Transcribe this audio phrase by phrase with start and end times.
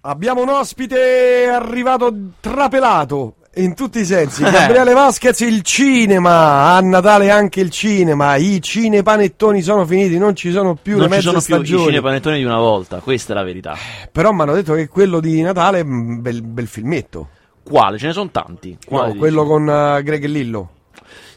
[0.00, 4.42] Abbiamo un ospite arrivato trapelato in tutti i sensi.
[4.42, 6.74] Gabriele Vasquez, il cinema.
[6.74, 8.34] A Natale anche il cinema.
[8.36, 11.58] I cinepanettoni sono finiti, non ci sono più non le ci mezze sono più i
[11.58, 11.84] stagioni.
[11.84, 13.76] cinepanettoni di una volta, questa è la verità.
[14.10, 17.28] Però mi hanno detto che quello di Natale è un bel, bel filmetto.
[17.62, 17.98] Quale?
[17.98, 18.70] Ce ne sono tanti.
[18.70, 19.52] No, Quale quello dici?
[19.52, 20.70] con eh, Greg e Lillo.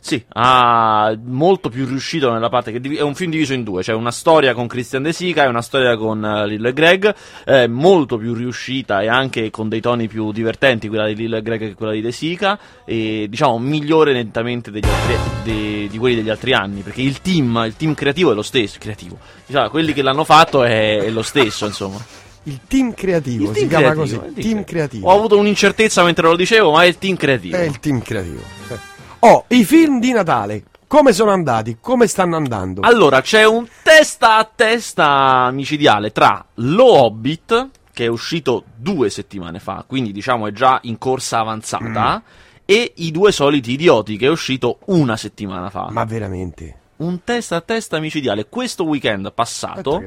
[0.06, 3.94] Sì, ha molto più riuscito nella parte che è un film diviso in due, c'è
[3.94, 7.66] una storia con Christian De Sica e una storia con eh, Lillo e Greg, è
[7.66, 11.60] molto più riuscita e anche con dei toni più divertenti quella di Lillo e Greg
[11.60, 16.30] che quella di De Sica e diciamo migliore nettamente degli altri- de- di quelli degli
[16.30, 19.18] altri anni, perché il team, il team creativo è lo stesso, creativo.
[19.44, 21.98] Diciamo, quelli che l'hanno fatto è, è lo stesso, insomma.
[22.44, 24.38] Il team creativo, Il si team chiama creativo, così.
[24.38, 25.08] il Team, creativo.
[25.10, 27.58] Ho avuto un'incertezza mentre lo dicevo, ma è il team creativo.
[27.58, 28.42] È il team creativo.
[28.70, 28.94] Eh.
[29.28, 30.66] Oh, i film di Natale.
[30.86, 31.78] Come sono andati?
[31.82, 32.82] Come stanno andando?
[32.82, 39.58] Allora, c'è un testa a testa micidiale tra Lo Hobbit, che è uscito due settimane
[39.58, 42.22] fa, quindi diciamo è già in corsa avanzata,
[42.66, 45.88] e I due soliti idioti, che è uscito una settimana fa.
[45.90, 46.82] Ma veramente?
[46.98, 48.46] Un testa a testa micidiale.
[48.48, 50.04] Questo weekend passato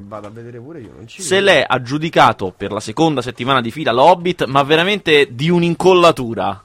[0.81, 1.05] io.
[1.07, 6.63] Se l'è aggiudicato per la seconda settimana di fila Lo Hobbit, ma veramente di un'incollatura.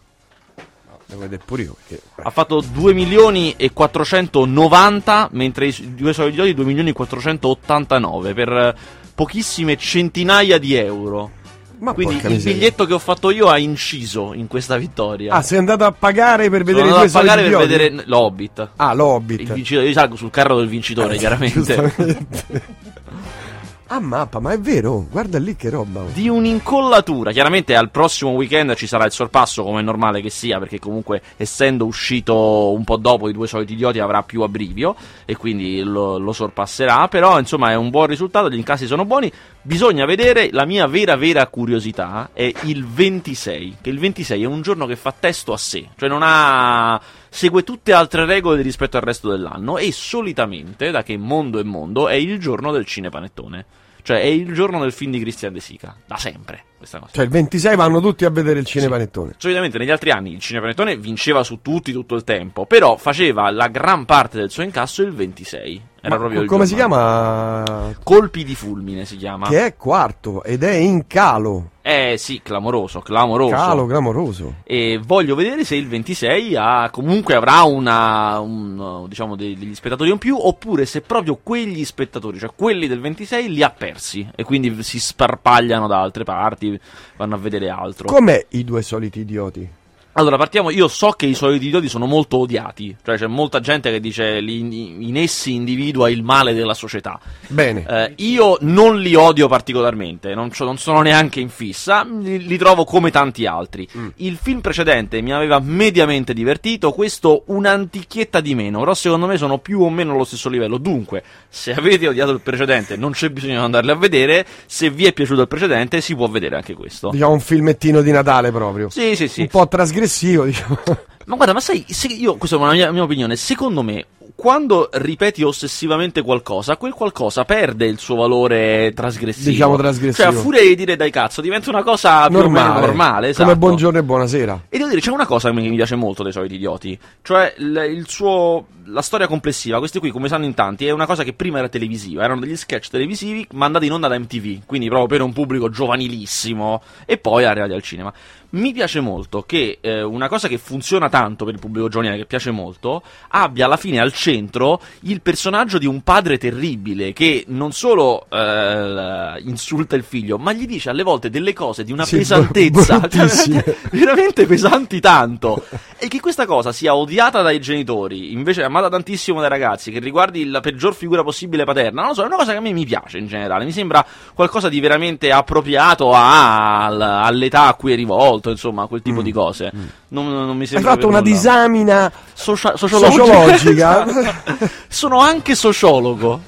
[1.14, 1.76] Devo vedere pure io.
[1.88, 2.04] Perché...
[2.16, 8.34] Ha fatto 2 milioni e 490, mentre i due soliti idioti 2 milioni e 489
[8.34, 8.76] per
[9.14, 11.42] pochissime centinaia di euro.
[11.80, 12.54] Ma Quindi il miseria.
[12.54, 15.34] biglietto che ho fatto io ha inciso in questa vittoria.
[15.34, 17.74] Ah, sei andato a pagare per Sono vedere i andato due a pagare per soliti
[17.74, 18.70] vedere l'Hobbit.
[18.78, 19.40] Ah, l'Hobbit.
[19.42, 21.94] Il vincitore, io salgo sul carro del vincitore, Eh, chiaramente.
[23.88, 25.06] ah, mappa, ma è vero?
[25.10, 26.04] Guarda lì che roba.
[26.14, 27.32] Di un'incollatura.
[27.32, 31.22] Chiaramente al prossimo weekend ci sarà il sorpasso, come è normale che sia, perché comunque
[31.38, 34.96] essendo uscito un po' dopo i due soliti idioti avrà più abbrivio
[35.26, 37.08] e quindi lo, lo sorpasserà.
[37.08, 39.32] Però insomma è un buon risultato, gli incassi sono buoni.
[39.66, 44.62] Bisogna vedere, la mia vera vera curiosità è il 26, che il 26 è un
[44.62, 49.04] giorno che fa testo a sé, cioè non ha segue tutte altre regole rispetto al
[49.04, 53.66] resto dell'anno e solitamente, da che mondo è mondo, è il giorno del cinepanettone.
[54.04, 57.14] Cioè è il giorno del film di Christian De Sica, da sempre questa cosa.
[57.14, 59.36] Cioè, il 26 vanno tutti a vedere il cinepanettone.
[59.38, 63.70] Solitamente negli altri anni il cinepanettone vinceva su tutti tutto il tempo, però faceva la
[63.70, 65.92] gran parte del suo incasso il 26.
[66.06, 66.96] Era Ma proprio il come si giorno.
[66.96, 67.94] chiama?
[68.04, 69.48] Colpi di fulmine si chiama.
[69.48, 71.70] Che è quarto ed è in calo.
[71.82, 73.56] Eh sì, clamoroso, clamoroso.
[73.56, 74.56] Calo clamoroso.
[74.66, 80.10] E voglio vedere se il 26 ha, comunque avrà una, un, diciamo de- degli spettatori
[80.12, 84.44] in più, oppure se proprio quegli spettatori, cioè quelli del 26, li ha persi e
[84.44, 86.78] quindi si sparpagliano da altre parti,
[87.16, 88.08] vanno a vedere altro.
[88.10, 89.70] Com'è i due soliti idioti?
[90.14, 90.70] Allora, partiamo.
[90.70, 92.96] Io so che i soliti idioti sono molto odiati.
[93.04, 97.20] Cioè, c'è molta gente che dice li- in essi individua il male della società.
[97.48, 97.86] Bene.
[97.88, 102.84] Eh, io non li odio particolarmente, non, non sono neanche in fissa, li, li trovo
[102.84, 103.88] come tanti altri.
[104.18, 109.58] Il film precedente mi aveva mediamente divertito, questo un'antichietta di meno, però secondo me sono
[109.58, 110.78] più o meno allo stesso livello.
[110.78, 115.06] Dunque, se avete odiato il precedente non c'è bisogno di andarli a vedere, se vi
[115.06, 117.10] è piaciuto il precedente si può vedere anche questo.
[117.10, 118.90] Diciamo un filmettino di Natale proprio.
[118.90, 119.42] Sì, sì, sì.
[119.42, 120.02] Un po' trasgressivo,
[120.46, 120.78] diciamo.
[121.26, 121.86] Ma guarda, ma sai,
[122.18, 124.06] io, questa è una mia, mia opinione, secondo me,
[124.36, 129.52] quando ripeti ossessivamente qualcosa, quel qualcosa perde il suo valore trasgressivo.
[129.52, 130.30] Diciamo trasgressivo.
[130.30, 132.86] Cioè, a furia di dire dai cazzo, diventa una cosa normale.
[132.86, 133.44] normale, esatto.
[133.46, 134.66] Come buongiorno e buonasera.
[134.70, 137.54] E devo dire, c'è una cosa che mi mi piace molto dei soliti idioti, cioè
[137.58, 141.24] il, il suo, la storia complessiva, questi qui come sanno in tanti, è una cosa
[141.24, 145.08] che prima era televisiva, erano degli sketch televisivi mandati in onda da MTV, quindi proprio
[145.08, 148.14] per un pubblico giovanilissimo, e poi arrivati al cinema.
[148.54, 152.26] Mi piace molto che eh, una cosa che funziona tanto per il pubblico giovanile, che
[152.26, 157.72] piace molto, abbia alla fine al centro il personaggio di un padre terribile che non
[157.72, 162.18] solo eh, insulta il figlio, ma gli dice alle volte delle cose di una Sì,
[162.18, 165.66] pesantezza, veramente, veramente pesanti tanto.
[165.98, 170.46] E che questa cosa sia odiata dai genitori, invece amata tantissimo dai ragazzi, che riguardi
[170.46, 172.86] la peggior figura possibile paterna, non lo so, è una cosa che a me mi
[172.86, 173.66] piace in generale.
[173.66, 179.02] Mi sembra qualcosa di veramente appropriato a- al- all'età a cui è rivolto, insomma, quel
[179.02, 179.72] tipo di cose.
[180.10, 181.32] Non, non mi Hai sembra fatto per una nulla.
[181.32, 183.56] disamina Socia- sociologica.
[183.58, 184.70] sociologica.
[184.88, 186.40] Sono anche sociologo.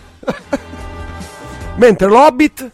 [1.76, 2.72] Mentre l'Hobbit,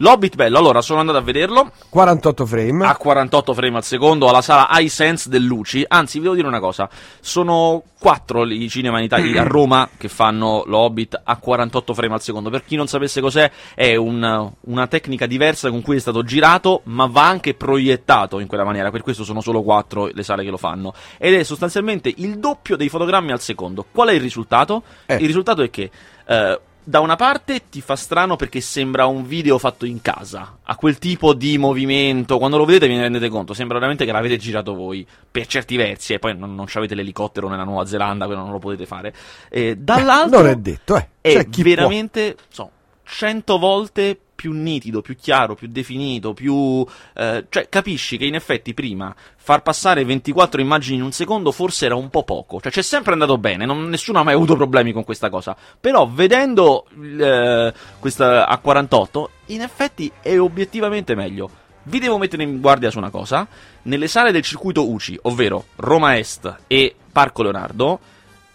[0.00, 2.86] L'Hobbit bello, allora sono andato a vederlo 48 frame.
[2.86, 5.84] a 48 frame al secondo alla sala iSense del Luci.
[5.86, 6.88] Anzi, vi devo dire una cosa:
[7.20, 12.22] sono quattro i cinema in Italia a Roma che fanno l'Hobbit a 48 frame al
[12.22, 12.48] secondo.
[12.48, 16.82] Per chi non sapesse cos'è, è un- una tecnica diversa con cui è stato girato,
[16.84, 18.90] ma va anche proiettato in quella maniera.
[18.90, 20.94] Per questo sono solo quattro le sale che lo fanno.
[21.18, 23.84] Ed è sostanzialmente il doppio dei fotogrammi al secondo.
[23.90, 24.82] Qual è il risultato?
[25.06, 25.16] Eh.
[25.16, 25.90] Il risultato è che.
[26.26, 30.74] eh, da una parte ti fa strano perché sembra un video fatto in casa, a
[30.76, 34.74] quel tipo di movimento, quando lo vedete vi rendete conto, sembra veramente che l'avete girato
[34.74, 38.52] voi, per certi versi, e poi non, non avete l'elicottero nella Nuova Zelanda, quello non
[38.52, 39.12] lo potete fare.
[39.50, 40.38] E dall'altro...
[40.40, 41.08] non è detto, eh.
[41.20, 42.70] È C'è chi veramente, so,
[43.08, 46.86] cento volte più nitido, più chiaro, più definito, più...
[47.14, 51.86] Eh, cioè, capisci che in effetti prima far passare 24 immagini in un secondo forse
[51.86, 52.60] era un po' poco.
[52.60, 55.56] Cioè, c'è sempre andato bene, non, nessuno ha mai avuto problemi con questa cosa.
[55.80, 56.86] Però, vedendo
[57.18, 61.50] eh, questa A48, in effetti è obiettivamente meglio.
[61.82, 63.44] Vi devo mettere in guardia su una cosa.
[63.82, 67.98] Nelle sale del circuito UCI, ovvero Roma Est e Parco Leonardo,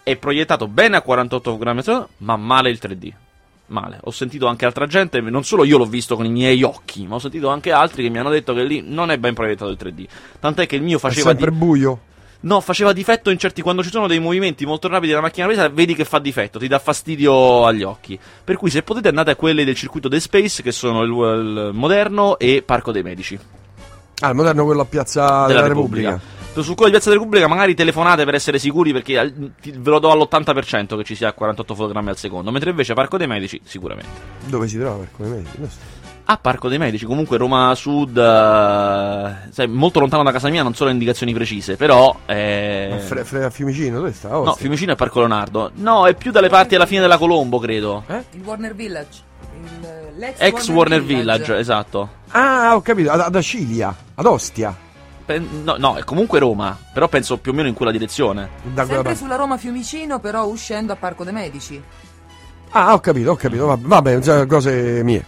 [0.04, 3.23] è proiettato bene a 48 fotogrammi al secondo, ma male il 3D
[3.74, 3.98] male.
[4.04, 7.16] Ho sentito anche altra gente, non solo io l'ho visto con i miei occhi, ma
[7.16, 9.78] ho sentito anche altri che mi hanno detto che lì non è ben proiettato il
[9.78, 10.06] 3D.
[10.40, 11.32] Tant'è che il mio faceva.
[11.32, 11.58] È sempre di...
[11.58, 12.00] buio.
[12.42, 13.62] No, faceva difetto in certi.
[13.62, 16.68] Quando ci sono dei movimenti molto rapidi della macchina presa, vedi che fa difetto, ti
[16.68, 18.20] dà fastidio agli occhi.
[18.44, 21.70] Per cui, se potete, andate a quelli del circuito The Space, che sono il, il
[21.74, 23.40] moderno e Parco dei Medici.
[24.20, 26.10] Ah, il moderno quello a Piazza della, della Repubblica.
[26.12, 30.00] Repubblica su quello di Piazza della Repubblica magari telefonate per essere sicuri perché ve lo
[30.00, 34.12] do all'80% che ci sia 48 fotogrammi al secondo, mentre invece Parco dei Medici sicuramente.
[34.46, 35.58] Dove si trova Parco dei Medici?
[36.26, 40.74] A Parco dei Medici, comunque Roma Sud, uh, sai, molto lontano da casa mia, non
[40.74, 42.16] so le indicazioni precise, però...
[42.26, 42.96] Eh...
[43.06, 44.38] Fre- fre- a Fiumicino, dove sta?
[44.38, 45.72] Oh, no, Fiumicino è Parco Leonardo.
[45.76, 48.04] No, è più dalle parti alla fine della Colombo, credo.
[48.08, 48.24] Eh?
[48.32, 49.22] Il Warner Village.
[49.54, 51.44] Il, l'ex Ex Warner, Warner Village.
[51.44, 51.60] Village.
[51.60, 52.10] esatto.
[52.30, 54.74] Ah, ho capito, ad, ad Acilia, ad Ostia.
[55.26, 58.50] No, no, è comunque Roma, però penso più o meno in quella direzione.
[58.64, 61.82] Da Sempre sulla Roma Fiumicino, però uscendo a Parco dei Medici.
[62.72, 65.24] Ah, ho capito, ho capito, va, va bene, cose mie.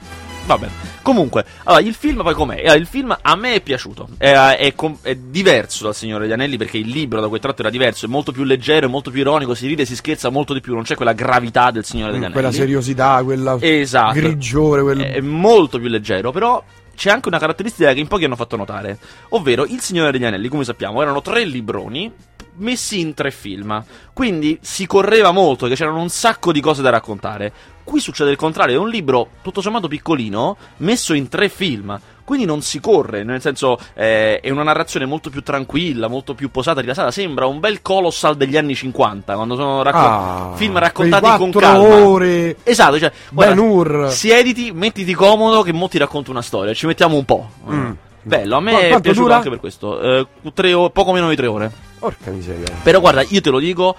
[0.45, 0.93] Va bene.
[1.01, 2.63] Comunque, allora, il film poi com'è?
[2.63, 4.09] Eh, il film a me è piaciuto.
[4.17, 7.69] È, è, è, diverso dal Signore degli Anelli perché il libro da quel tratto era
[7.69, 10.61] diverso, è molto più leggero, è molto più ironico, si ride, si scherza molto di
[10.61, 12.39] più, non c'è quella gravità del Signore degli mm, Anelli.
[12.41, 14.13] Quella seriosità, quella esatto.
[14.13, 14.81] grigiore.
[14.81, 14.99] Quel...
[14.99, 16.63] È molto più leggero, però
[16.95, 18.97] c'è anche una caratteristica che in pochi hanno fatto notare,
[19.29, 22.11] ovvero Il Signore degli Anelli, come sappiamo, erano tre libroni
[22.57, 23.83] messi in tre film.
[24.13, 27.51] Quindi si correva molto, che c'erano un sacco di cose da raccontare.
[27.83, 31.99] Qui succede il contrario, è un libro tutto sommato piccolino, messo in tre film.
[32.25, 36.49] Quindi non si corre, nel senso eh, è una narrazione molto più tranquilla, molto più
[36.49, 37.11] posata, rilassata.
[37.11, 41.83] Sembra un bel colossal degli anni 50, quando sono racco- ah, film raccontati con calma.
[42.03, 42.57] ore.
[42.63, 47.25] Esatto, cioè, guarda, siediti, mettiti comodo che mo ti racconto una storia, ci mettiamo un
[47.25, 47.47] po'.
[47.71, 47.91] Mm.
[48.23, 49.35] Bello, a me Qu- è piaciuto dura?
[49.35, 50.01] anche per questo.
[50.01, 51.71] Eh, o- poco meno di tre ore.
[51.99, 52.73] Porca miseria.
[52.81, 53.95] Però guarda, io te lo dico,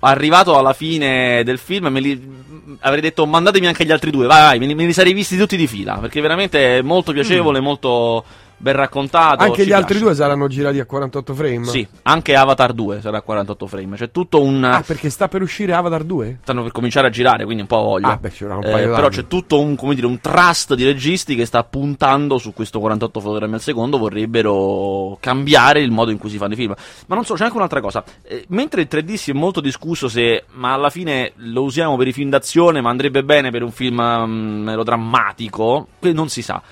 [0.00, 2.32] arrivato alla fine del film me li,
[2.80, 5.36] avrei detto mandatemi anche gli altri due, vai, vai me, li, me li sarei visti
[5.36, 7.64] tutti di fila, perché veramente è molto piacevole, mm.
[7.64, 8.24] molto
[8.60, 9.42] ben raccontato.
[9.42, 9.80] Anche gli piace.
[9.80, 11.64] altri due saranno girati a 48 frame?
[11.64, 13.96] Sì, anche Avatar 2 sarà a 48 frame.
[13.96, 14.62] C'è tutto un.
[14.62, 16.38] Ah, perché sta per uscire Avatar 2?
[16.42, 18.08] Stanno per cominciare a girare, quindi un po' voglio.
[18.08, 21.46] Ah, beh, un eh, Però c'è tutto un, come dire, un trust di registi che
[21.46, 23.98] sta puntando su questo 48 fotogrammi al secondo.
[23.98, 26.74] Vorrebbero cambiare il modo in cui si fanno i film.
[27.06, 28.04] Ma non so, c'è anche un'altra cosa.
[28.22, 32.08] Eh, mentre il 3D si è molto discusso se, ma alla fine lo usiamo per
[32.08, 34.30] i film d'azione, ma andrebbe bene per un film um,
[34.64, 36.62] melodrammatico, non si sa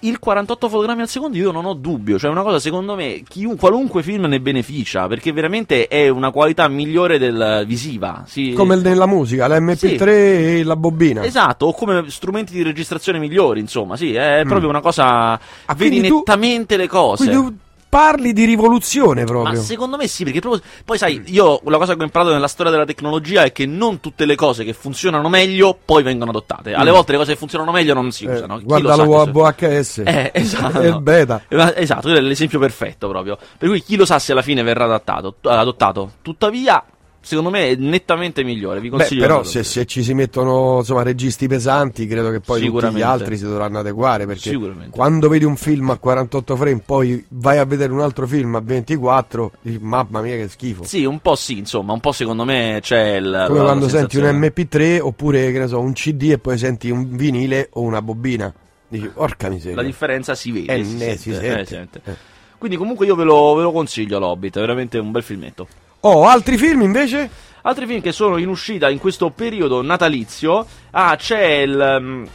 [0.00, 3.56] il 48 fotogrammi al secondo io non ho dubbio, cioè una cosa secondo me chiun,
[3.56, 8.24] qualunque film ne beneficia perché veramente è una qualità migliore del visiva.
[8.26, 8.52] Sì.
[8.52, 9.94] Come nella musica, l'MP3 sì.
[10.04, 11.24] e la bobina.
[11.24, 14.48] Esatto, o come strumenti di registrazione migliori, insomma, sì, è mm.
[14.48, 15.32] proprio una cosa...
[15.64, 17.28] Ah, vedi nettamente tu, le cose.
[17.28, 17.58] Quindi
[17.96, 19.54] parli di rivoluzione proprio.
[19.54, 20.60] Ma secondo me sì, perché proprio...
[20.84, 24.00] Poi sai, io la cosa che ho imparato nella storia della tecnologia è che non
[24.00, 26.74] tutte le cose che funzionano meglio poi vengono adottate.
[26.74, 26.92] Alle mm.
[26.92, 28.60] volte le cose che funzionano meglio non si eh, usano.
[28.62, 30.02] Guarda lo VHS.
[30.16, 30.80] Eh, esatto.
[30.80, 31.42] è il beta.
[31.48, 33.38] Esatto, è l'esempio perfetto proprio.
[33.58, 36.12] Per cui chi lo sa se alla fine verrà adattato, adottato.
[36.22, 36.82] Tuttavia,
[37.26, 38.80] secondo me è nettamente migliore.
[38.80, 42.64] Vi consiglio Beh, però se, se, ci si mettono insomma, registi pesanti, credo che poi
[42.64, 44.26] tutti gli altri si dovranno adeguare.
[44.26, 44.56] Perché
[44.90, 48.60] quando vedi un film a 48 frame, poi vai a vedere un altro film a
[48.60, 50.84] 24, dici, mamma mia che schifo.
[50.84, 53.44] Sì, un po' sì, insomma, un po' secondo me c'è il.
[53.48, 57.16] Come quando senti un MP3 oppure che ne so, un CD e poi senti un
[57.16, 58.54] vinile o una bobina.
[58.86, 59.74] Dici, porca miseria.
[59.74, 60.72] La differenza si vede.
[60.72, 61.60] Eh, si, eh, sente, si sente.
[61.60, 62.00] Eh, sente.
[62.04, 62.16] Eh.
[62.56, 65.66] Quindi comunque io ve lo, ve lo consiglio l'Hobbit, è veramente un bel filmetto.
[66.08, 67.28] Oh, altri film invece?
[67.62, 70.64] Altri film che sono in uscita in questo periodo natalizio.
[70.92, 71.96] Ah, c'è il.
[71.98, 72.28] Um,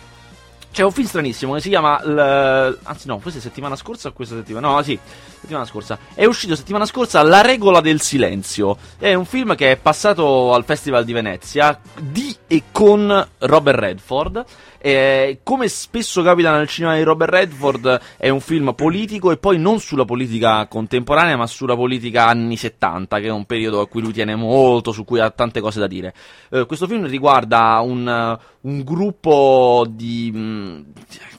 [0.73, 2.03] c'è un film stranissimo che si chiama.
[2.03, 2.77] L...
[2.83, 4.67] Anzi, no, questa è settimana scorsa o questa settimana?
[4.67, 4.99] No, sì,
[5.39, 5.97] settimana scorsa.
[6.13, 8.75] È uscito settimana scorsa La regola del silenzio.
[8.97, 14.43] È un film che è passato al Festival di Venezia di e con Robert Redford.
[14.83, 19.59] Eh, come spesso capita nel cinema di Robert Redford, è un film politico e poi
[19.59, 24.01] non sulla politica contemporanea, ma sulla politica anni 70, che è un periodo a cui
[24.01, 26.13] lui tiene molto, su cui ha tante cose da dire.
[26.49, 30.31] Eh, questo film riguarda un, un gruppo di.
[30.31, 30.85] Mh,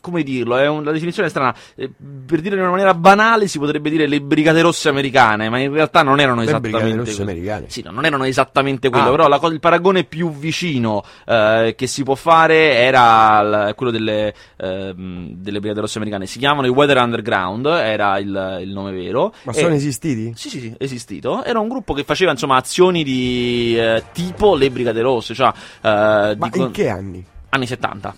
[0.00, 0.56] come dirlo?
[0.56, 1.54] È una definizione strana.
[1.74, 1.90] Eh,
[2.26, 5.72] per dire in una maniera banale, si potrebbe dire le brigate rosse americane, ma in
[5.72, 6.96] realtà non erano Le esattamente.
[6.96, 7.66] rosse americane.
[7.68, 9.10] Sì, no, non erano esattamente quello, Ah.
[9.10, 14.34] però la il paragone più vicino eh, che si può fare era il- quello delle,
[14.56, 16.26] ehm, delle brigate rosse americane.
[16.26, 19.32] Si chiamano i Weather Underground, era il, il nome vero.
[19.44, 20.32] Ma E- sono esistiti?
[20.34, 21.42] sì, sì, sì, esistito.
[21.44, 26.36] Era un gruppo che faceva insomma azioni di eh, tipo le Brigate Rosse, cioè eh,
[26.36, 27.24] Ma di in che anni?
[27.50, 28.14] anni 70.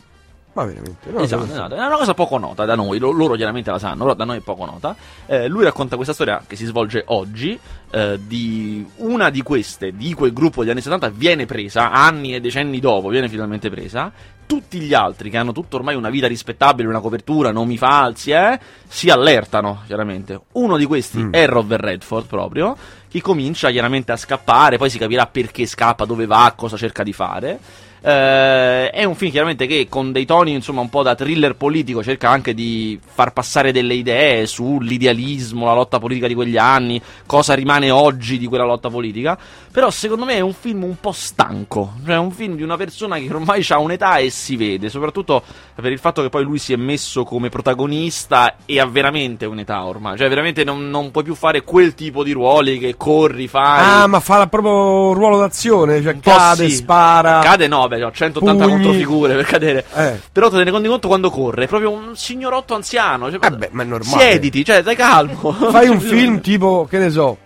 [0.54, 1.10] Ma veramente?
[1.10, 1.74] Lo Esatto, esatto.
[1.74, 4.38] È una cosa poco nota da noi, lo- loro chiaramente la sanno, però da noi
[4.38, 4.94] è poco nota.
[5.26, 7.58] Eh, lui racconta questa storia che si svolge oggi,
[7.90, 12.40] eh, di una di queste, di quel gruppo degli anni 70, viene presa, anni e
[12.40, 14.12] decenni dopo, viene finalmente presa.
[14.46, 18.58] Tutti gli altri che hanno tutto ormai una vita rispettabile, una copertura, nomi falsi, eh,
[18.86, 20.40] si allertano, chiaramente.
[20.52, 21.32] Uno di questi Mm.
[21.32, 22.76] è Robert Redford proprio,
[23.08, 27.12] che comincia chiaramente a scappare, poi si capirà perché scappa, dove va, cosa cerca di
[27.12, 27.58] fare.
[28.06, 32.02] Eh, è un film chiaramente che con dei toni insomma un po' da thriller politico
[32.02, 37.54] cerca anche di far passare delle idee sull'idealismo, la lotta politica di quegli anni, cosa
[37.54, 39.38] rimane oggi di quella lotta politica.
[39.72, 42.76] Però secondo me è un film un po' stanco, cioè è un film di una
[42.76, 45.42] persona che ormai ha un'età e si vede, soprattutto
[45.74, 49.84] per il fatto che poi lui si è messo come protagonista e ha veramente un'età
[49.84, 54.02] ormai, cioè veramente non, non puoi più fare quel tipo di ruoli che corri, fai...
[54.02, 56.76] Ah, ma fa proprio un ruolo d'azione, cioè cade, sì.
[56.76, 57.40] spara.
[57.40, 58.82] Cade no, beh, ho 180 Pugni.
[58.82, 59.84] controfigure per cadere.
[59.94, 60.20] Eh.
[60.32, 63.30] Però te ne rendi conto quando corre, è proprio un signorotto anziano.
[63.30, 64.22] Cioè, Vabbè, ma è normale.
[64.22, 65.52] Siediti, cioè, dai calmo.
[65.70, 67.38] Fai un film tipo, che ne so,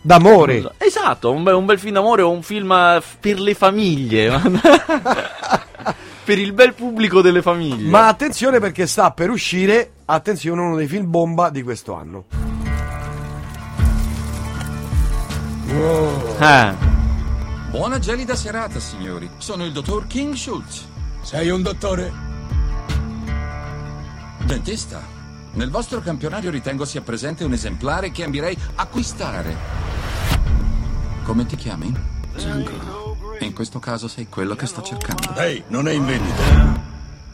[0.00, 0.72] d'amore.
[0.78, 4.40] Esatto, un bel, un bel film d'amore o un film eh, per le famiglie.
[6.24, 7.88] per il bel pubblico delle famiglie.
[7.88, 12.24] Ma attenzione perché sta per uscire, attenzione, uno dei film bomba di questo anno.
[16.38, 16.91] Eh.
[17.72, 19.30] Buona gelida serata, signori.
[19.38, 20.86] Sono il dottor King Schultz,
[21.22, 22.30] Sei un dottore?
[24.44, 25.00] dentista.
[25.52, 29.56] Nel vostro campionario ritengo sia presente un esemplare che ambirei acquistare.
[31.24, 31.94] Come ti chiami?
[32.36, 33.16] Zango.
[33.40, 35.34] In questo caso sei quello che sto cercando.
[35.40, 36.80] Ehi, non è in vendita.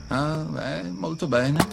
[0.08, 1.66] Ah, beh, molto bene.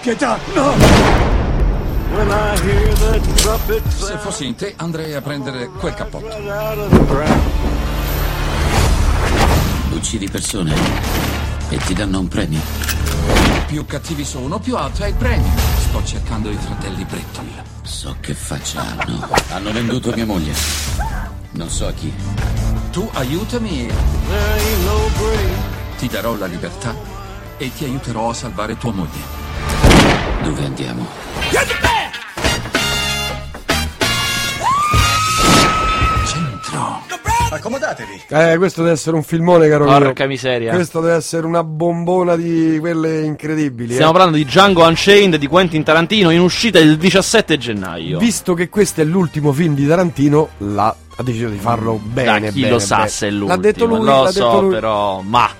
[0.00, 1.35] Pietà, no!
[3.88, 6.34] Se fossi in te, andrei a prendere quel cappotto.
[9.90, 10.74] Uccidi persone
[11.68, 12.60] e ti danno un premio.
[13.66, 15.50] Più cattivi sono, più alto è il premio.
[15.88, 17.50] Sto cercando i fratelli Britton.
[17.82, 19.28] So che faccia hanno.
[19.50, 20.54] Hanno venduto mia moglie.
[21.50, 22.10] Non so a chi.
[22.92, 23.90] Tu aiutami.
[25.98, 26.94] Ti darò la libertà
[27.58, 29.20] e ti aiuterò a salvare tua moglie.
[30.42, 31.06] Dove andiamo?
[38.28, 39.98] Eh, questo deve essere un filmone, caro mio.
[39.98, 40.74] Porca miseria.
[40.74, 43.92] Questo deve essere una bombona di quelle incredibili.
[43.92, 44.14] Stiamo eh.
[44.14, 48.18] parlando di Django Unchained di Quentin Tarantino in uscita il 17 gennaio.
[48.18, 52.40] Visto che questo è l'ultimo film di Tarantino, la- ha deciso di farlo bene.
[52.40, 53.08] da chi bene, lo sa bene.
[53.08, 53.54] se è l'ultimo.
[53.54, 54.70] L'ha detto lui, lo so, detto lui.
[54.70, 55.50] però, ma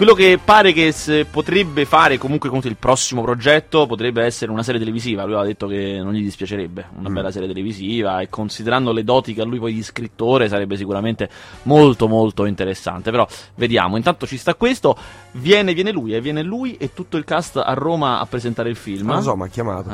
[0.00, 0.94] quello che pare che
[1.30, 5.24] potrebbe fare comunque con il prossimo progetto potrebbe essere una serie televisiva.
[5.24, 7.12] Lui ha detto che non gli dispiacerebbe una Mm.
[7.12, 11.28] bella serie televisiva e considerando le doti che ha lui poi di scrittore sarebbe sicuramente
[11.64, 13.10] molto molto interessante.
[13.10, 13.26] Però
[13.56, 14.96] vediamo, intanto ci sta questo,
[15.32, 18.76] viene, viene lui, e viene lui e tutto il cast a Roma a presentare il
[18.76, 19.06] film.
[19.06, 19.90] Non lo so, mi ha chiamato.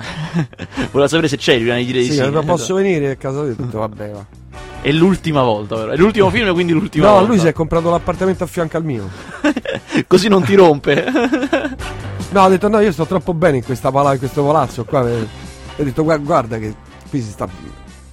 [0.93, 2.31] Voleva sapere se c'è, gli direi di Sì, sì.
[2.31, 4.25] ma posso venire a casa di tutto, vabbè, va.
[4.83, 5.91] È l'ultima volta, però.
[5.91, 7.27] È l'ultimo film, quindi l'ultima No, volta.
[7.27, 9.09] lui si è comprato l'appartamento a fianco al mio.
[10.07, 11.05] Così non ti rompe.
[12.29, 15.09] No, ha detto no, io sto troppo bene in questa pala, in questo palazzo qua.
[15.09, 15.27] E
[15.77, 16.75] ho detto "Gua- guarda che
[17.09, 17.49] qui si sta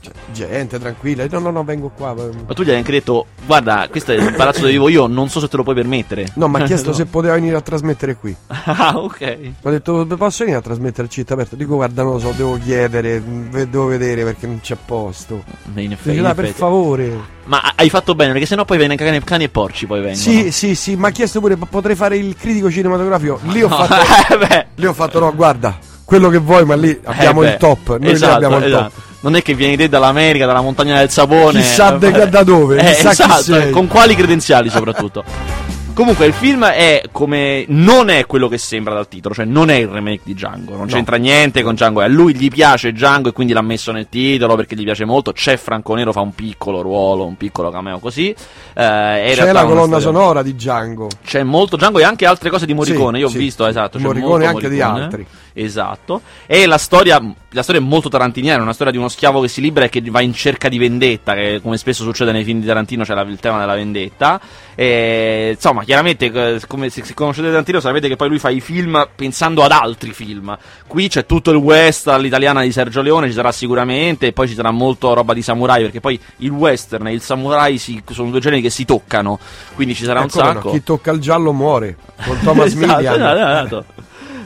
[0.04, 1.26] cioè, gente tranquilla.
[1.32, 2.14] No, no, no, vengo qua.
[2.14, 5.30] Ma tu gli hai anche detto, guarda, questo è il palazzo dove vivo io, non
[5.30, 6.28] so se te lo puoi permettere.
[6.36, 6.96] No, mi ha chiesto No.
[6.96, 8.36] se poteva venire a trasmettere qui.
[8.48, 9.20] Ah, ok.
[9.40, 11.56] Mi ha detto posso venire a trasmettere al città aperto?
[11.56, 13.24] Dico guarda non lo so, devo chiedere,
[13.70, 15.44] devo vedere perché non c'è posto.
[15.76, 17.32] In effetti, dai per favore.
[17.46, 20.16] Ma hai fatto bene, perché sennò poi viene cani, cani e porci poi vengono.
[20.22, 23.40] Sì, sì, sì, mi ha chiesto pure po- potrei fare il critico cinematografico.
[23.44, 26.98] Lì ho No, fatto eh, lì ho fatto no, guarda, quello che vuoi, ma lì
[27.04, 27.90] abbiamo Eh, il top.
[27.90, 28.84] Noi lì Esatto, abbiamo il esatto.
[28.96, 29.04] top.
[29.24, 31.60] Non è che vieni te dall'America, dalla montagna del sapone.
[31.62, 35.24] Chissà Eh, da- dove, Eh, chissà chi esatto, con quali credenziali soprattutto.
[35.94, 39.76] Comunque il film è come non è quello che sembra dal titolo, cioè non è
[39.76, 43.32] il remake di Django, non c'entra niente con Django, a lui gli piace Django e
[43.32, 46.82] quindi l'ha messo nel titolo perché gli piace molto, c'è Franco Nero fa un piccolo
[46.82, 48.30] ruolo, un piccolo cameo così.
[48.32, 48.36] eh,
[48.74, 51.10] C'è la colonna storia- sonora di Django.
[51.24, 53.18] C'è molto Django e anche altre cose di Morricone.
[53.18, 53.38] Sì, Io ho sì.
[53.38, 54.00] visto, esatto.
[54.00, 55.04] Morricone e anche di Morricone.
[55.04, 55.28] altri.
[55.56, 56.22] Esatto.
[56.48, 58.60] E la storia, la storia è molto tarantiniana.
[58.60, 60.78] È una storia di uno schiavo che si libera e che va in cerca di
[60.80, 61.34] vendetta.
[61.36, 64.40] Che come spesso succede nei film di Tarantino, c'è la- il tema della vendetta.
[64.76, 68.60] E, insomma, chiaramente, eh, come se, se conoscete Tarantino, sapete che poi lui fa i
[68.62, 70.58] film pensando ad altri film.
[70.88, 74.28] Qui c'è tutto il west all'italiana di Sergio Leone, ci sarà sicuramente.
[74.28, 75.84] E poi ci sarà molto roba di samurai.
[75.84, 79.38] Perché poi il western e il samurai si- sono due generi che si toccano.
[79.76, 80.72] Quindi ci sarà Eh, un come no, sacco.
[80.72, 81.98] Chi tocca il giallo muore.
[82.26, 83.14] Con Thomas Esatto, Millian.
[83.16, 83.40] esatto,
[83.78, 83.86] esatto.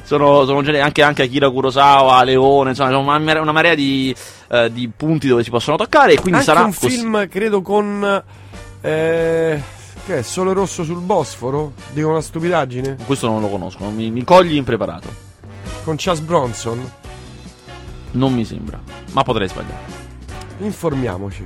[0.08, 4.16] Sono, sono anche, anche Akira Kurosawa, Leone, insomma, una, marea- una marea di,
[4.50, 6.14] eh, di punti dove si possono toccare.
[6.14, 6.96] E quindi Anche sarà un così.
[6.96, 8.24] film, credo, con...
[8.80, 9.62] Eh,
[10.06, 10.22] che è?
[10.22, 11.74] Sole rosso sul Bosforo?
[11.92, 12.96] Dico una stupidaggine?
[13.06, 15.10] Questo non lo conosco, mi, mi cogli impreparato.
[15.84, 16.90] Con Chas Bronson?
[18.12, 18.80] Non mi sembra,
[19.12, 19.84] ma potrei sbagliare.
[20.60, 21.46] Informiamoci.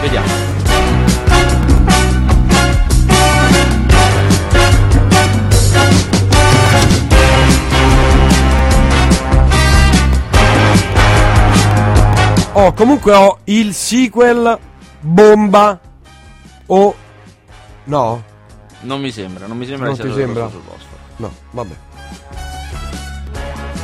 [0.00, 0.59] Vediamo.
[12.52, 14.58] Oh, comunque ho il sequel
[15.00, 15.78] Bomba
[16.66, 16.94] o...
[17.84, 18.22] No?
[18.80, 20.48] Non mi sembra, non mi sembra Non che sia sembra?
[20.48, 20.98] sul Bosforo.
[21.16, 21.74] No, vabbè.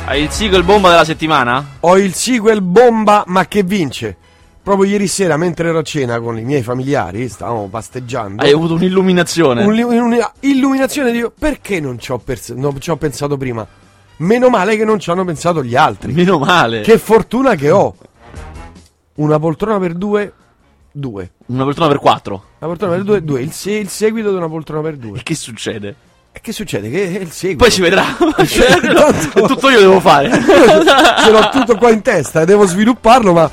[0.05, 1.65] Hai il sequel bomba della settimana?
[1.81, 4.15] Ho il sequel Bomba ma che vince.
[4.63, 8.41] Proprio ieri sera, mentre ero a cena con i miei familiari, stavamo pasteggiando.
[8.41, 9.63] Hai avuto un'illuminazione.
[9.63, 9.79] Un-
[10.41, 13.65] un'illuminazione di perché non ci, ho pers- non ci ho pensato prima.
[14.17, 16.11] Meno male che non ci hanno pensato gli altri.
[16.13, 16.81] Meno male.
[16.81, 17.95] Che fortuna che ho.
[19.17, 20.33] Una poltrona per due,
[20.91, 21.31] due.
[21.47, 22.33] Una poltrona per quattro.
[22.59, 23.41] Una poltrona per due, due.
[23.41, 25.23] Il, se- il seguito di una poltrona per E due.
[25.23, 25.95] che succede?
[26.31, 26.89] E che succede?
[26.89, 27.63] Che è il seguito.
[27.63, 28.03] Poi si vedrà.
[28.45, 30.29] Cioè, tanto- Tutto io devo fare.
[30.39, 33.49] Ce l'ho tutto qua in testa e devo svilupparlo, ma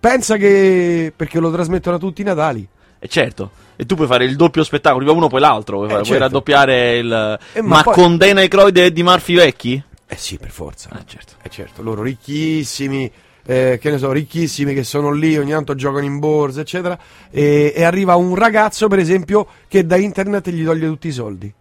[0.00, 1.12] pensa che.
[1.14, 2.66] perché lo trasmettono a tutti i Natali.
[2.98, 3.50] E certo.
[3.76, 5.76] E tu puoi fare il doppio spettacolo, prima uno poi l'altro.
[5.76, 6.24] Puoi, fare- puoi certo.
[6.24, 7.38] raddoppiare il.
[7.52, 9.82] Eh, ma ma poi- con Dana e Eddie Murphy vecchi?
[10.08, 10.88] Eh sì, per forza.
[10.94, 11.34] Eh, certo.
[11.42, 13.10] Eh certo, loro ricchissimi,
[13.46, 16.98] eh, che ne so, ricchissimi che sono lì, ogni tanto giocano in borsa, eccetera.
[17.30, 21.52] E, e arriva un ragazzo, per esempio, che da internet gli toglie tutti i soldi.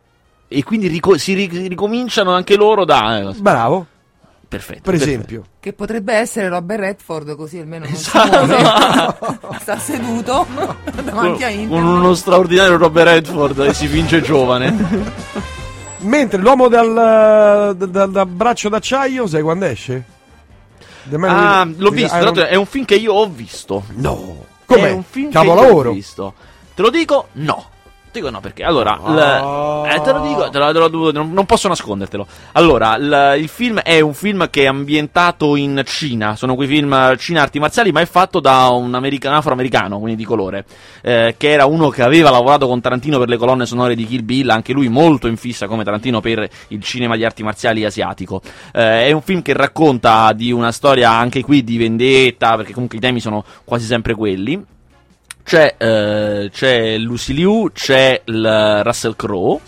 [0.48, 3.18] E quindi rico- si ri- ricominciano anche loro da.
[3.20, 3.86] eh, Bravo,
[4.48, 4.82] perfetto.
[4.82, 5.10] per perfetto.
[5.12, 5.44] esempio.
[5.60, 8.46] Che potrebbe essere Robert Redford, così almeno non si Esatto.
[8.46, 9.58] muove.
[9.62, 10.46] Sta seduto
[11.04, 11.70] davanti a internet.
[11.70, 15.24] con uno straordinario Robert Redford e si finge giovane.
[16.00, 16.94] Mentre l'uomo dal,
[17.76, 20.04] dal- dal- dal braccio d'acciaio, sai quando esce?
[21.28, 22.18] Ah, l'ho visto.
[22.18, 23.84] Iron- è un film che io ho visto.
[23.96, 24.88] No, com'è?
[24.88, 25.90] È un film che Capolavoro.
[25.92, 26.34] ho visto.
[26.74, 27.28] Te lo dico?
[27.34, 27.70] No.
[28.16, 29.12] Te dico no perché allora Ah.
[29.84, 32.26] l- eh, te lo dico te lo, te lo- non, non posso nascondertelo.
[32.54, 36.94] Allora l- il film è un film che è ambientato in Cina sono quei film
[36.94, 40.64] eh, Cina arti marziali ma è fatto da un, america- un afroamericano quindi di colore
[41.02, 44.24] eh, che era uno che aveva lavorato con Tarantino per le colonne sonore di Kill
[44.24, 48.42] Bill anche lui molto in fissa come Tarantino per il cinema di arti marziali asiatico.
[48.74, 52.98] Eh, è un film che racconta di una storia anche qui di vendetta perché comunque
[52.98, 54.64] i temi sono quasi sempre quelli
[55.46, 59.62] c'è, eh, c'è Lucy Liu, c'è il Russell Crowe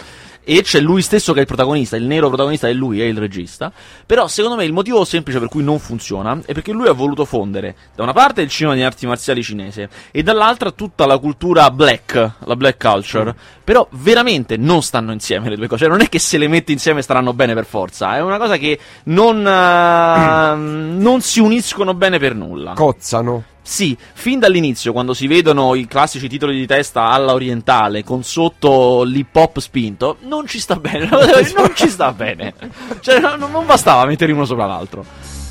[0.50, 3.18] e c'è lui stesso che è il protagonista, il nero protagonista è lui, è il
[3.18, 3.70] regista.
[4.06, 7.26] Però secondo me il motivo semplice per cui non funziona è perché lui ha voluto
[7.26, 11.70] fondere da una parte il cinema di arti marziali cinese e dall'altra tutta la cultura
[11.70, 13.36] black, la black culture.
[13.62, 16.72] Però veramente non stanno insieme le due cose, cioè non è che se le metti
[16.72, 20.56] insieme staranno bene per forza, è una cosa che non, eh,
[20.98, 22.72] non si uniscono bene per nulla.
[22.74, 23.56] Cozzano.
[23.67, 29.03] Sì, fin dall'inizio, quando si vedono i classici titoli di testa alla orientale con sotto
[29.03, 31.10] l'hip hop spinto, non ci sta bene.
[31.12, 32.53] non ci sta bene.
[33.01, 35.03] Cioè, non, non bastava mettere uno sopra l'altro.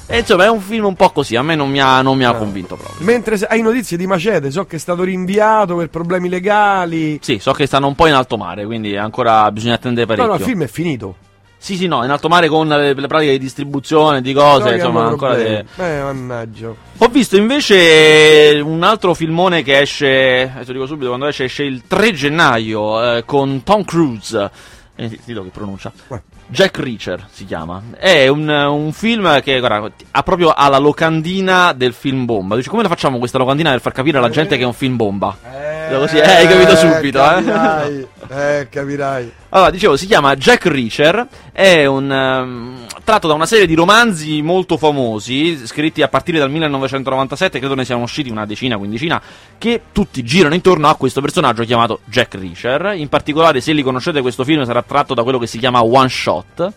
[0.07, 1.37] E insomma, è un film un po' così.
[1.37, 3.05] A me non mi ha, non mi ha convinto proprio.
[3.05, 7.18] Mentre hai notizie di Macete, so che è stato rinviato per problemi legali.
[7.20, 10.33] Sì, so che stanno un po' in alto mare, quindi ancora bisogna attendere No, parecchio.
[10.33, 11.16] no, il film è finito.
[11.59, 14.75] Sì, sì, no, in alto mare con le, le pratiche di distribuzione, di cose, che
[14.77, 15.35] insomma, ancora.
[15.35, 15.64] problemi.
[15.77, 16.73] de- Eh, mannaggia.
[16.99, 21.83] Ho visto invece un altro filmone che esce, adesso dico subito quando esce, esce il
[21.88, 24.51] 3 gennaio eh, con Tom Cruise.
[24.95, 25.92] Eh, ti dico che pronuncia.
[26.09, 26.23] Eh.
[26.49, 27.83] Jack Reacher si chiama.
[27.99, 32.55] È un, un film che guarda, ha proprio ha la locandina del film bomba.
[32.55, 34.95] Dice come la facciamo questa locandina per far capire alla gente che è un film
[34.95, 35.37] bomba?
[35.53, 37.44] Eh, Così, eh, hai capito subito, eh.
[37.44, 38.68] capirai, eh.
[38.68, 39.33] capirai.
[39.51, 44.42] Allora, dicevo, si chiama Jack Reacher, è un ehm, tratto da una serie di romanzi
[44.42, 49.20] molto famosi, scritti a partire dal 1997, credo ne siano usciti una decina, quindicina,
[49.59, 52.94] che tutti girano intorno a questo personaggio chiamato Jack Reacher.
[52.96, 56.09] In particolare, se li conoscete, questo film sarà tratto da quello che si chiama One
[56.09, 56.72] Shot.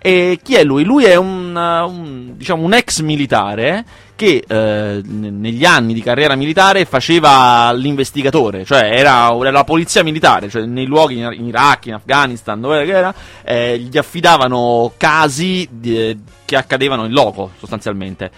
[0.00, 0.84] E chi è lui?
[0.84, 3.84] Lui è un, un, diciamo, un ex militare
[4.18, 10.48] che eh, negli anni di carriera militare faceva l'investigatore, cioè era, era la polizia militare,
[10.48, 16.56] cioè nei luoghi in, Iraq, in Afghanistan, dove era, eh, gli affidavano casi di- che
[16.56, 18.32] accadevano in loco, sostanzialmente.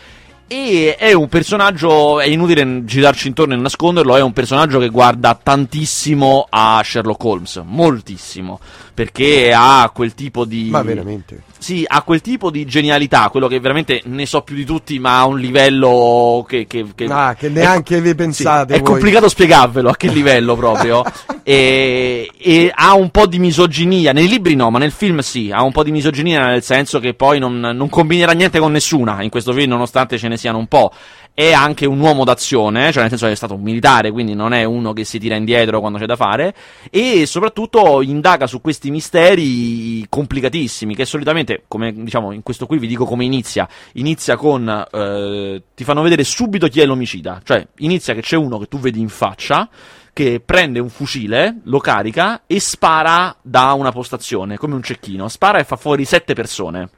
[0.47, 5.39] E è un personaggio, è inutile girarci intorno e nasconderlo, è un personaggio che guarda
[5.43, 8.61] tantissimo a Sherlock Holmes, moltissimo,
[8.93, 10.69] perché ha quel tipo di...
[10.71, 11.43] Ma veramente.
[11.59, 15.19] Sì, ha quel tipo di genialità, quello che veramente ne so più di tutti, ma
[15.21, 16.67] a un livello che...
[16.67, 18.93] che, che Ah, che neanche vi sì, pensate è voi.
[18.93, 21.03] complicato spiegarvelo a che livello proprio.
[21.43, 24.13] e, e ha un po' di misoginia.
[24.13, 25.51] Nei libri no, ma nel film sì.
[25.53, 29.23] Ha un po' di misoginia nel senso che poi non, non combinerà niente con nessuna
[29.23, 30.93] in questo film, nonostante ce ne siano un po'.
[31.33, 34.53] È anche un uomo d'azione, cioè nel senso che è stato un militare, quindi non
[34.53, 36.55] è uno che si tira indietro quando c'è da fare.
[36.91, 42.87] E soprattutto indaga su questi misteri complicatissimi, che solitamente, come diciamo in questo qui vi
[42.87, 43.69] dico come inizia.
[43.95, 48.59] Inizia con eh, ti fanno vedere subito chi è l'omicida, cioè inizia che c'è uno
[48.59, 49.69] che tu vedi in faccia
[50.13, 55.29] che prende un fucile, lo carica e spara da una postazione, come un cecchino.
[55.29, 56.91] Spara e fa fuori sette persone.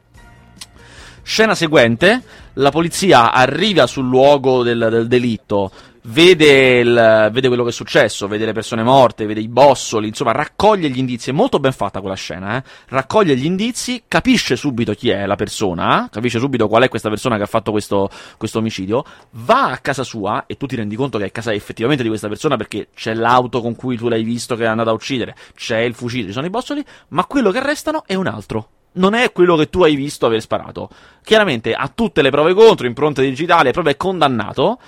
[1.25, 2.23] Scena seguente,
[2.55, 5.71] la polizia arriva sul luogo del, del delitto,
[6.03, 10.33] vede, il- vede quello che è successo, vede le persone morte, vede i bossoli, insomma
[10.33, 12.63] raccoglie gli indizi, è molto ben fatta quella scena, eh?
[12.89, 17.37] raccoglie gli indizi, capisce subito chi è la persona, capisce subito qual è questa persona
[17.37, 21.19] che ha fatto questo, questo omicidio, va a casa sua e tu ti rendi conto
[21.19, 24.57] che è casa effettivamente di questa persona perché c'è l'auto con cui tu l'hai visto
[24.57, 27.63] che è andata a uccidere, c'è il fucile, ci sono i bossoli, ma quello che
[27.63, 30.91] restano è un altro non è quello che tu hai visto aver sparato.
[31.23, 34.79] Chiaramente ha tutte le prove contro, impronte digitali, è proprio condannato.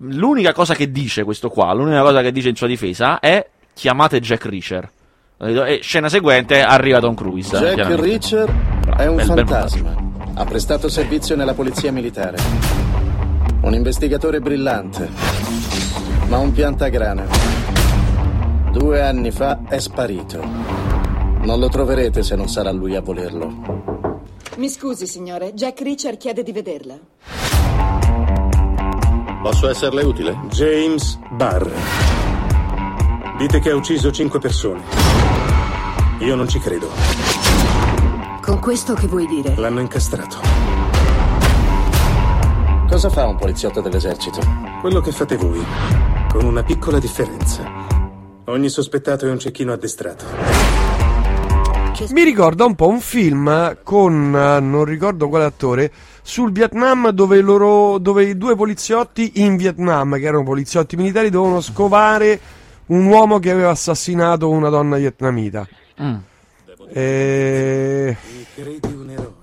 [0.00, 4.20] L'unica cosa che dice questo qua, l'unica cosa che dice in sua difesa è chiamate
[4.20, 4.90] Jack Reacher.
[5.38, 7.58] E scena seguente arriva Tom Cruise.
[7.58, 8.00] Jack.
[8.00, 8.54] Reacher
[8.96, 9.94] è un Bel- bel fantasma.
[10.34, 12.38] Ha prestato servizio nella polizia militare.
[13.60, 15.08] Un investigatore brillante,
[16.28, 17.26] ma un piantagrane.
[18.72, 20.85] Due anni fa è sparito.
[21.46, 24.24] Non lo troverete se non sarà lui a volerlo.
[24.56, 26.98] Mi scusi, signore, Jack Reacher chiede di vederla.
[29.42, 30.36] Posso esserle utile?
[30.48, 31.70] James Barr.
[33.38, 34.82] Dite che ha ucciso cinque persone.
[36.18, 36.88] Io non ci credo.
[38.42, 39.54] Con questo che vuoi dire?
[39.54, 40.38] L'hanno incastrato.
[42.88, 44.40] Cosa fa un poliziotto dell'esercito?
[44.80, 45.64] Quello che fate voi,
[46.28, 47.62] con una piccola differenza.
[48.46, 50.55] Ogni sospettato è un cecchino addestrato.
[52.10, 55.90] Mi ricorda un po' un film con, eh, non ricordo quale attore,
[56.22, 61.60] sul Vietnam dove, loro, dove i due poliziotti in Vietnam, che erano poliziotti militari, dovevano
[61.60, 62.38] scovare
[62.86, 65.66] un uomo che aveva assassinato una donna vietnamita.
[66.02, 66.16] Mm.
[66.92, 68.16] E...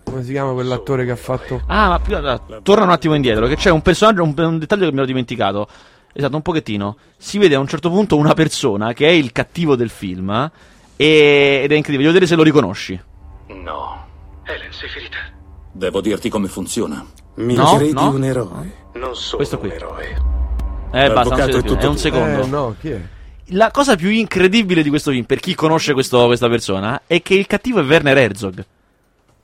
[0.04, 1.62] Come si chiama quell'attore che ha fatto...
[1.66, 4.86] Ah, ma più, allora, torna un attimo indietro, che c'è un personaggio, un, un dettaglio
[4.86, 5.68] che mi ero dimenticato.
[6.14, 6.98] Esatto, un pochettino.
[7.18, 10.52] Si vede a un certo punto una persona che è il cattivo del film.
[10.96, 12.10] E- ed è incredibile.
[12.10, 13.00] Voglio vedere se lo riconosci.
[13.48, 14.06] No.
[14.44, 15.18] Helen, sei ferita.
[15.72, 17.06] Devo dirti come funziona.
[17.36, 18.10] Mi No, credi no.
[18.10, 18.74] un eroe?
[18.94, 19.70] Non sono Questo qui.
[19.70, 20.22] un eroe.
[20.92, 22.44] Eh, basta, non è tutto è un secondo.
[22.44, 23.02] Eh, no, chi è?
[23.48, 27.34] La cosa più incredibile di questo film, per chi conosce questo- questa persona, è che
[27.34, 28.64] il cattivo è Werner Herzog.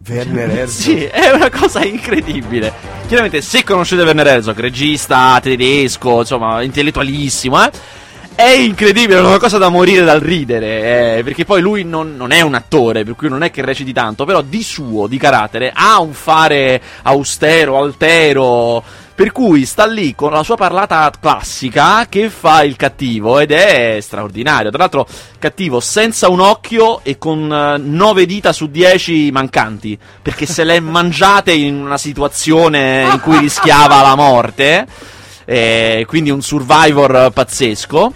[0.07, 0.67] Werner Herzog.
[0.67, 2.71] Sì, è una cosa incredibile.
[3.07, 7.71] Chiaramente, se conoscete Werner Herzog, regista tedesco, insomma, intellettualissimo, eh,
[8.39, 11.17] è incredibile, è una cosa da morire dal ridere.
[11.17, 13.91] eh, perché poi lui non, non è un attore, per cui non è che reciti
[13.91, 18.82] tanto, però di suo, di carattere, ha un fare austero, altero.
[19.13, 23.97] Per cui sta lì con la sua parlata classica che fa il cattivo ed è
[23.99, 24.69] straordinario.
[24.69, 25.06] Tra l'altro,
[25.38, 29.99] cattivo senza un occhio e con 9 dita su 10 mancanti.
[30.21, 34.88] Perché se le mangiate in una situazione in cui rischiava la morte.
[35.49, 38.13] Eh, quindi un survivor pazzesco.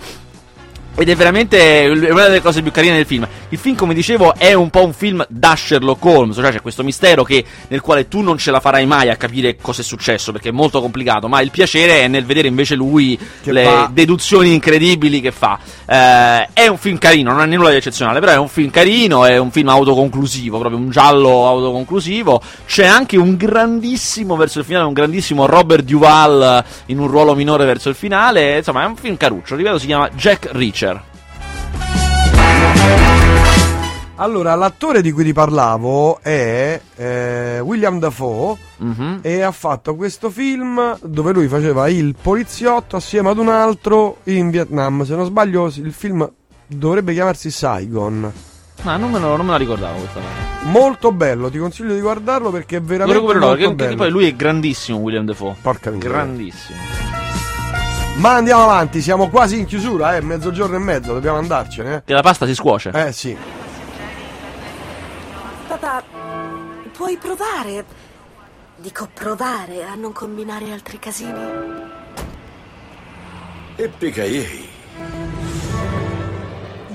[0.96, 3.28] Ed è veramente una delle cose più carine del film.
[3.54, 6.84] Il film, come dicevo, è un po' un film da Sherlock Holmes, cioè c'è questo
[6.84, 10.32] mistero che, nel quale tu non ce la farai mai a capire cosa è successo,
[10.32, 13.92] perché è molto complicato, ma il piacere è nel vedere invece lui Che le fa-
[13.94, 15.60] deduzioni incredibili che fa.
[15.86, 19.24] Eh, è un film carino, non ha nulla di eccezionale, però è un film carino,
[19.24, 22.42] è un film autoconclusivo, proprio un giallo autoconclusivo.
[22.66, 27.66] C'è anche un grandissimo verso il finale, un grandissimo Robert Duval in un ruolo minore
[27.66, 28.58] verso il finale.
[28.58, 31.12] Insomma, è un film caruccio, ripeto, si chiama Jack Reacher.
[34.16, 39.20] Allora, l'attore di cui ti parlavo è eh, William Dafoe Mhm.
[39.24, 44.52] e ha fatto questo film dove lui faceva il poliziotto assieme ad un altro in
[44.52, 45.04] Vietnam.
[45.04, 46.30] Se non sbaglio, il film
[46.68, 48.32] dovrebbe chiamarsi Saigon.
[48.84, 50.70] Ah, non me, lo- non me la ricordavo questa cosa.
[50.70, 54.10] Molto bello, ti consiglio di guardarlo perché è Lo veramente recupererò, molto perché, perché poi
[54.12, 55.56] lui è grandissimo, William Defoe.
[55.60, 56.16] Porca miseria.
[56.18, 56.78] Grandissimo.
[58.18, 62.04] Ma andiamo avanti, siamo quasi in chiusura, eh, mezzogiorno e mezzo, dobbiamo andarcene.
[62.06, 62.92] Che la pasta si scuoce.
[62.94, 63.36] Eh, eh sì.
[65.84, 66.02] Papà,
[66.94, 67.84] puoi provare.
[68.78, 71.42] Dico provare a non combinare altri casini.
[73.76, 74.48] Eppicaie.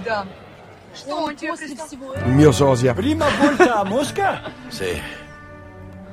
[0.02, 0.26] Да.
[2.24, 2.94] Il mio sosia.
[2.94, 4.50] Prima volta a Mosca?
[4.68, 4.98] Sì.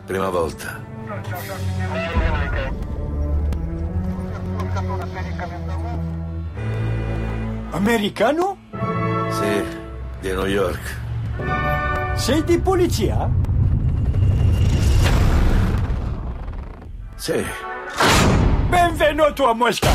[0.05, 0.83] Prima volta.
[7.69, 8.57] Americano?
[9.29, 9.63] Sì,
[10.19, 11.83] di New York.
[12.15, 13.30] Sei di polizia?
[17.15, 17.45] Sì.
[18.69, 19.89] Benvenuto a Mosca!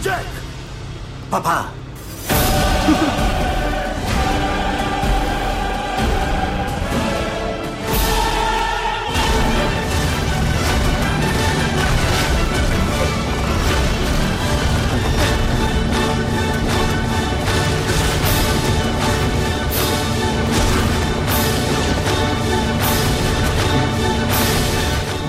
[0.00, 0.26] Jack!
[1.28, 1.79] Papà!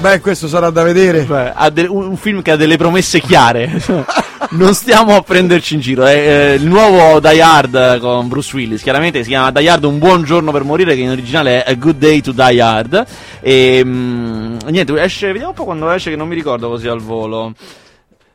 [0.02, 1.22] Beh, questo sarà da vedere.
[1.26, 3.80] Beh, de- un, film che ha delle promesse chiare.
[4.52, 6.06] non stiamo a prenderci in giro.
[6.06, 8.82] È eh, il nuovo Die Hard con Bruce Willis.
[8.82, 11.76] Chiaramente si chiama Die Hard Un buon giorno per morire, che in originale è A
[11.76, 13.06] Good Day to Die Hard.
[13.42, 17.00] E mm, niente, esce, vediamo un po' quando esce, che non mi ricordo così al
[17.00, 17.54] volo.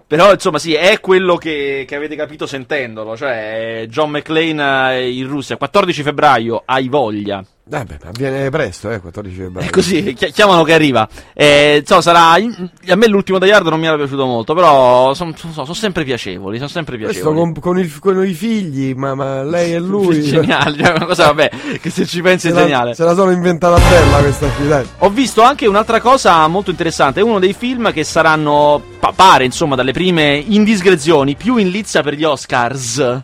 [0.07, 5.11] Però insomma sì, è quello che, che avete capito sentendolo, cioè è John McClane eh,
[5.11, 7.45] in Russia, 14 febbraio, hai voglia.
[7.69, 9.67] Eh beh, avviene presto, eh, 14 febbraio.
[9.67, 11.09] È così, chi- chiamano che arriva.
[11.35, 12.31] Eh, insomma, sarà.
[12.35, 15.35] a me l'ultimo Die Hard non mi era piaciuto molto, però sono
[15.75, 16.59] sempre piacevoli.
[16.59, 17.35] Sono sempre piacevoli.
[17.35, 20.23] con, con, il- con i figli, ma, ma lei e lui.
[20.23, 21.51] Geniale, cioè, una cosa, vabbè,
[21.81, 22.95] che se ci pensi è Se la, geniale.
[22.95, 24.87] se la sono inventata bella questa qui, dai.
[24.99, 27.19] Ho visto anche un'altra cosa molto interessante.
[27.19, 32.01] È uno dei film che saranno, pa- pare insomma, dalle prime indiscrezioni, più in lizza
[32.05, 33.23] per gli Oscars.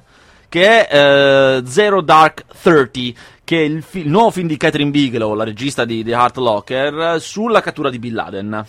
[0.49, 0.97] Che è
[1.59, 3.15] eh, Zero Dark Thirty.
[3.53, 6.39] Che è il, fi- il nuovo film di Catherine Bigelow, la regista di The Heart
[6.39, 8.65] Locker, sulla cattura di Bin Laden.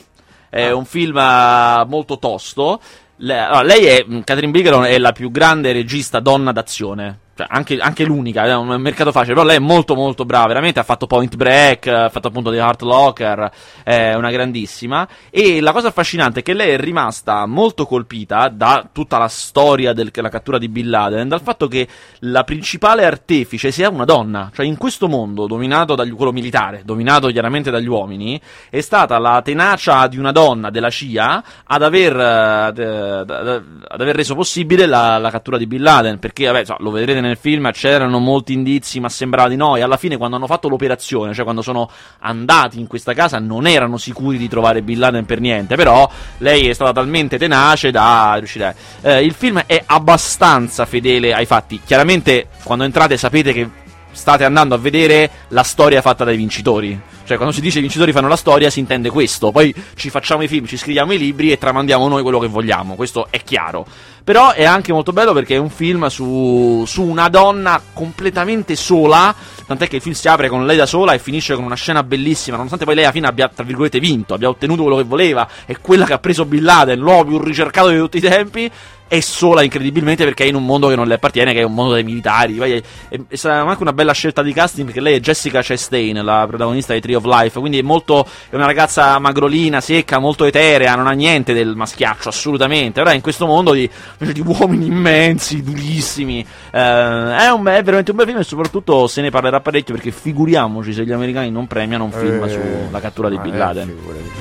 [0.49, 2.81] È un film eh, molto tosto.
[3.15, 7.19] Le- allora, lei è, Catherine Bigelow è la più grande regista donna d'azione.
[7.35, 10.79] Cioè, anche, anche l'unica, è un mercato facile, però lei è molto molto brava, veramente
[10.79, 13.51] ha fatto Point Break, ha fatto appunto The Heart Locker,
[13.83, 15.07] è una grandissima.
[15.31, 19.93] E la cosa affascinante è che lei è rimasta molto colpita da tutta la storia
[19.93, 21.87] della cattura di Bin Laden, dal fatto che
[22.19, 24.51] la principale artefice sia una donna.
[24.53, 29.41] Cioè, in questo mondo dominato dagli, quello militare, dominato chiaramente dagli uomini, è stata la
[29.41, 34.85] tenacia di una donna della CIA ad aver, eh, d- d- ad aver reso possibile
[34.85, 36.19] la, la cattura di Bin Laden.
[36.19, 39.75] Perché, vabbè, so, lo vedrete nel film, c'erano molti indizi, ma sembrava di no.
[39.75, 43.67] E alla fine, quando hanno fatto l'operazione, cioè quando sono andati in questa casa, non
[43.67, 45.75] erano sicuri di trovare Bin Laden per niente.
[45.75, 48.75] Però lei è stata talmente tenace da riuscire.
[49.01, 51.81] Eh, il film è abbastanza fedele ai fatti.
[51.83, 53.69] Chiaramente, quando entrate, sapete che
[54.13, 56.99] state andando a vedere la storia fatta dai vincitori.
[57.25, 59.51] Cioè, quando si dice i vincitori fanno la storia, si intende questo.
[59.51, 62.95] Poi ci facciamo i film, ci scriviamo i libri e tramandiamo noi quello che vogliamo.
[62.95, 63.85] Questo è chiaro.
[64.23, 69.35] Però è anche molto bello perché è un film su, su una donna completamente sola.
[69.65, 72.03] Tant'è che il film si apre con lei da sola e finisce con una scena
[72.03, 72.55] bellissima.
[72.55, 75.47] Nonostante poi lei alla fine abbia, tra virgolette, vinto, abbia ottenuto quello che voleva.
[75.65, 78.71] È quella che ha preso Bin Laden, l'uomo più ricercato di tutti i tempi.
[79.05, 81.73] È sola incredibilmente perché è in un mondo che non le appartiene, che è un
[81.75, 82.57] mondo dei militari.
[82.57, 86.23] È, è, è stata anche una bella scelta di casting perché lei è Jessica Chastain,
[86.23, 87.59] la protagonista di Tree of Life.
[87.59, 88.25] Quindi è molto.
[88.49, 93.01] È una ragazza magrolina, secca, molto eterea, non ha niente del maschiaccio, assolutamente.
[93.01, 96.39] Ora in questo mondo di, di uomini immensi, durissimi.
[96.71, 100.11] Eh, è, un, è veramente un bel film e soprattutto se ne parlerà parecchio perché
[100.11, 102.49] figuriamoci se gli americani non premiano un film Eh,
[102.87, 103.87] sulla cattura di Bin eh, Laden.
[103.87, 104.31] figurati.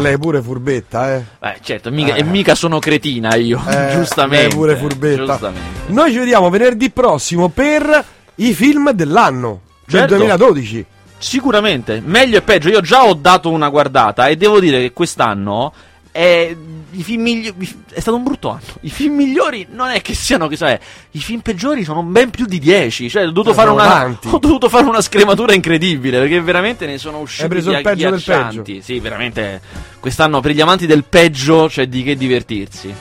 [0.00, 1.24] Lei pure furbetta, eh.
[1.40, 2.20] Eh, certo, mica, Eh.
[2.20, 4.46] e mica sono cretina io, Eh, giustamente.
[4.48, 5.24] lei pure furbetta.
[5.24, 5.68] giustamente.
[5.92, 8.04] Noi ci vediamo venerdì prossimo per
[8.36, 10.06] i film dell'anno Certo.
[10.08, 10.84] del 2012.
[11.18, 12.68] Sicuramente, meglio e peggio.
[12.68, 15.72] Io già ho dato una guardata e devo dire che quest'anno
[16.16, 16.56] è,
[16.92, 17.52] i film migli-
[17.92, 18.62] è stato un brutto anno.
[18.80, 20.78] I film migliori non è che siano, che sai,
[21.10, 23.10] i film peggiori sono ben più di 10.
[23.10, 26.96] Cioè, ho dovuto, Eh, fare una, ho dovuto fare una scrematura incredibile perché veramente ne
[26.96, 28.80] sono usciti Hai preso il peggio del agghiaccianti.
[28.82, 29.60] Sì, veramente.
[30.00, 32.94] Quest'anno per gli amanti del peggio c'è di che divertirsi.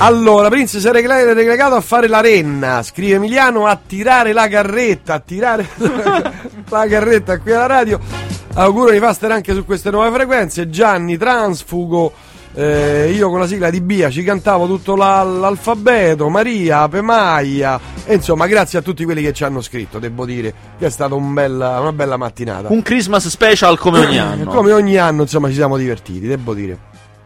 [0.00, 5.14] Allora, Prince si è regalato a fare la renna, scrive Emiliano, a tirare la carretta,
[5.14, 5.68] a tirare
[6.68, 7.98] la carretta qui alla radio.
[8.54, 10.70] Auguro di Faster anche su queste nuove frequenze.
[10.70, 12.12] Gianni, Transfugo,
[12.60, 17.78] eh, io con la sigla di Bia ci cantavo tutto la- l'alfabeto, Maria, Ape Maia,
[18.04, 21.14] e insomma grazie a tutti quelli che ci hanno scritto, devo dire che è stata
[21.14, 22.72] un bella- una bella mattinata.
[22.72, 24.50] Un Christmas special come ogni anno.
[24.50, 26.76] Come ogni anno insomma ci siamo divertiti, devo dire.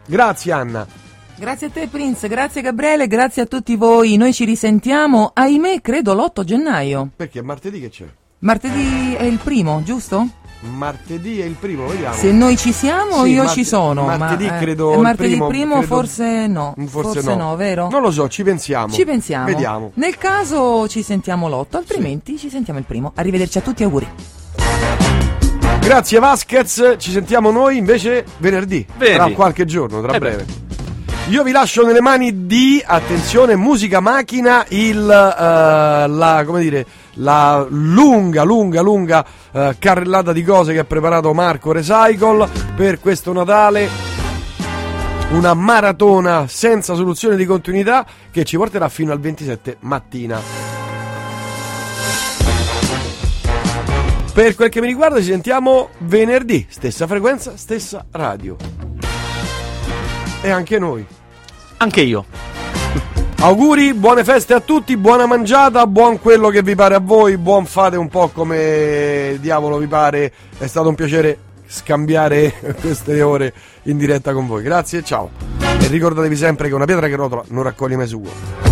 [0.06, 0.86] Grazie Anna.
[1.34, 4.16] Grazie a te Prince, grazie Gabriele, grazie a tutti voi.
[4.16, 7.08] Noi ci risentiamo, ahimè, credo l'8 gennaio.
[7.16, 8.04] Perché martedì che c'è?
[8.40, 10.26] Martedì è il primo, giusto?
[10.62, 12.14] Martedì è il primo, vediamo.
[12.14, 14.04] Se noi ci siamo, Sì, io marte- ci sono.
[14.04, 16.74] martedì ma, eh, credo il martedì primo, primo, credo- forse no.
[16.86, 17.56] Forse, no.
[17.56, 17.88] vero?
[17.90, 18.92] Non lo so, ci pensiamo.
[18.92, 19.46] Ci pensiamo.
[19.46, 19.90] Vediamo.
[19.94, 23.10] Nel caso ci sentiamo l'8, altrimenti ci sentiamo il primo.
[23.16, 24.06] Arrivederci a tutti, auguri.
[25.80, 29.16] Grazie Vasquez, ci sentiamo noi invece venerdì, Venerdì.
[29.16, 30.46] tra qualche giorno, tra Eh breve.
[31.28, 37.64] Io vi lascio nelle mani di, attenzione, musica macchina, il, eh, la, come dire, la
[37.68, 43.88] lunga, lunga, lunga eh, carrellata di cose che ha preparato Marco Recycle per questo Natale.
[45.30, 50.40] Una maratona senza soluzione di continuità che ci porterà fino al 27 mattina.
[54.34, 58.91] Per quel che mi riguarda ci sentiamo venerdì, stessa frequenza, stessa radio.
[60.42, 61.06] E anche noi.
[61.78, 62.24] Anche io.
[63.38, 67.64] Auguri, buone feste a tutti, buona mangiata, buon quello che vi pare a voi, buon
[67.64, 70.32] fate un po' come diavolo vi pare.
[70.58, 73.52] È stato un piacere scambiare queste ore
[73.84, 74.62] in diretta con voi.
[74.62, 75.30] Grazie e ciao.
[75.60, 78.71] E ricordatevi sempre che una pietra che rotola non raccoglie mai sugo.